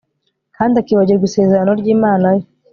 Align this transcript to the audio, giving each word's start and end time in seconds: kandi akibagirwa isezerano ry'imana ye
kandi 0.55 0.73
akibagirwa 0.77 1.25
isezerano 1.29 1.71
ry'imana 1.79 2.27
ye 2.37 2.43